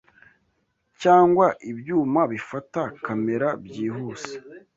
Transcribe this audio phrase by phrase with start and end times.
[1.01, 4.33] cyangwa ibyuma bifata kamera byihuse,